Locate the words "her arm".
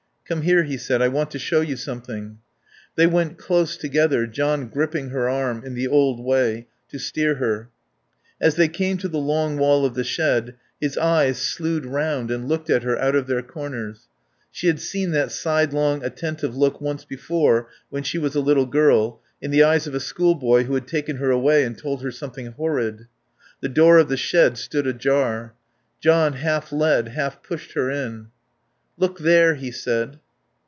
5.09-5.61